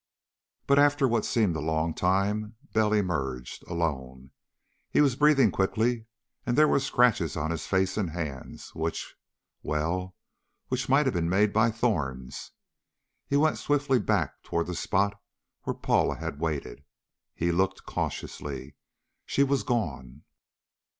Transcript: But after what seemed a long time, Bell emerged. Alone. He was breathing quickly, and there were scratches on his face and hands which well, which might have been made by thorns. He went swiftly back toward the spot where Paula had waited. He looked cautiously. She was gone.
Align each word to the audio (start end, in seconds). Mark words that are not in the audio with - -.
But 0.65 0.79
after 0.79 1.07
what 1.07 1.25
seemed 1.25 1.55
a 1.55 1.59
long 1.59 1.93
time, 1.93 2.55
Bell 2.73 2.91
emerged. 2.91 3.63
Alone. 3.67 4.31
He 4.89 4.99
was 4.99 5.15
breathing 5.15 5.51
quickly, 5.51 6.07
and 6.43 6.57
there 6.57 6.67
were 6.67 6.79
scratches 6.79 7.37
on 7.37 7.51
his 7.51 7.67
face 7.67 7.97
and 7.97 8.09
hands 8.09 8.73
which 8.73 9.13
well, 9.61 10.15
which 10.69 10.89
might 10.89 11.05
have 11.05 11.13
been 11.13 11.29
made 11.29 11.53
by 11.53 11.69
thorns. 11.69 12.49
He 13.27 13.37
went 13.37 13.59
swiftly 13.59 13.99
back 13.99 14.41
toward 14.41 14.65
the 14.65 14.73
spot 14.75 15.21
where 15.65 15.75
Paula 15.75 16.15
had 16.15 16.39
waited. 16.39 16.83
He 17.35 17.51
looked 17.51 17.85
cautiously. 17.85 18.73
She 19.27 19.43
was 19.43 19.61
gone. 19.61 20.23